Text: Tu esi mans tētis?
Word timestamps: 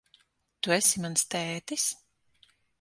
Tu 0.67 0.73
esi 0.77 1.03
mans 1.05 1.27
tētis? 1.35 1.87